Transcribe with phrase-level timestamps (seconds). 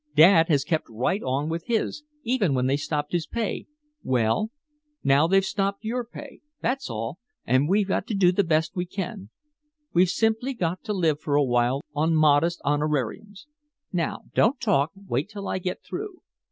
[0.15, 3.67] Dad has kept right on with his, even when they stopped his pay.
[4.01, 4.49] Well,
[5.03, 8.87] now they've stopped your pay, that's all, and we've got to do the best we
[8.87, 9.29] can.
[9.93, 13.45] We've simply got to live for a while on modest honorariums.
[13.93, 16.23] Now don't talk, wait till I get through.